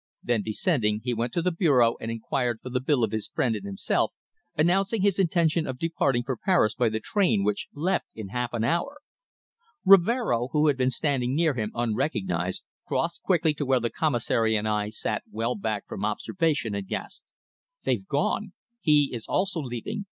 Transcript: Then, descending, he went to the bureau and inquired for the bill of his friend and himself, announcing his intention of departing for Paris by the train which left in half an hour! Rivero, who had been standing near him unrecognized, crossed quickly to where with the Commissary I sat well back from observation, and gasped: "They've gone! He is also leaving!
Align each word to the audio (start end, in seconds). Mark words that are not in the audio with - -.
Then, 0.23 0.41
descending, 0.41 1.01
he 1.03 1.13
went 1.13 1.31
to 1.33 1.43
the 1.43 1.51
bureau 1.51 1.95
and 2.01 2.09
inquired 2.09 2.59
for 2.63 2.71
the 2.71 2.79
bill 2.79 3.03
of 3.03 3.11
his 3.11 3.27
friend 3.27 3.55
and 3.55 3.67
himself, 3.67 4.13
announcing 4.57 5.03
his 5.03 5.19
intention 5.19 5.67
of 5.67 5.77
departing 5.77 6.23
for 6.23 6.35
Paris 6.35 6.73
by 6.73 6.89
the 6.89 6.99
train 6.99 7.43
which 7.43 7.67
left 7.75 8.07
in 8.15 8.29
half 8.29 8.51
an 8.53 8.63
hour! 8.63 9.01
Rivero, 9.85 10.47
who 10.53 10.65
had 10.69 10.75
been 10.75 10.89
standing 10.89 11.35
near 11.35 11.53
him 11.53 11.69
unrecognized, 11.75 12.65
crossed 12.87 13.21
quickly 13.21 13.53
to 13.53 13.63
where 13.63 13.77
with 13.77 13.83
the 13.83 13.89
Commissary 13.91 14.57
I 14.57 14.89
sat 14.89 15.21
well 15.29 15.53
back 15.53 15.85
from 15.87 16.03
observation, 16.03 16.73
and 16.73 16.87
gasped: 16.87 17.21
"They've 17.83 18.07
gone! 18.07 18.53
He 18.79 19.11
is 19.13 19.27
also 19.27 19.59
leaving! 19.61 19.99